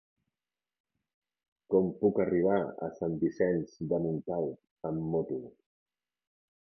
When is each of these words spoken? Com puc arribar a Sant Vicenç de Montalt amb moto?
Com 1.73 1.91
puc 1.99 2.21
arribar 2.23 2.55
a 2.87 2.89
Sant 2.95 3.17
Vicenç 3.25 3.75
de 3.91 3.99
Montalt 4.07 4.89
amb 4.91 5.05
moto? 5.13 5.39